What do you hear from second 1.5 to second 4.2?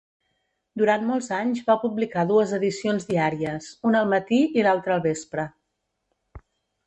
va publicar dues edicions diàries: una al